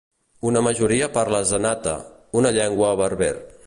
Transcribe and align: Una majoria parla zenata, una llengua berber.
Una 0.51 0.63
majoria 0.67 1.09
parla 1.19 1.43
zenata, 1.51 1.95
una 2.43 2.57
llengua 2.61 2.95
berber. 3.05 3.35